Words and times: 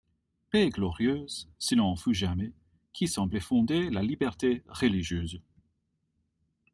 Paix 0.49 0.69
glorieuse, 0.71 1.47
s'il 1.59 1.79
en 1.79 1.95
fut 1.95 2.15
jamais, 2.15 2.53
qui 2.91 3.07
semblait 3.07 3.39
fonder 3.39 3.91
la 3.91 4.01
liberté 4.01 4.63
religieuse. 4.67 5.39